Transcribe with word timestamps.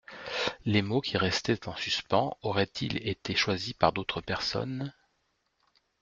Les 0.65 0.81
mots 0.81 0.99
qui 0.99 1.15
restaient 1.15 1.67
en 1.67 1.75
suspens 1.75 2.35
auraient-ils 2.41 3.07
été 3.07 3.35
choisis 3.35 3.73
par 3.73 3.93
d’autres 3.93 4.19
personnes? 4.21 4.95